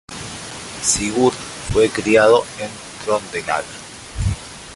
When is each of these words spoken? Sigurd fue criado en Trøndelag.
Sigurd 0.81 1.35
fue 1.71 1.87
criado 1.89 2.43
en 2.57 2.71
Trøndelag. 3.05 3.63